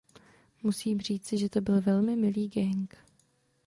[0.63, 2.97] Musím říci, že to byl velmi milý gang.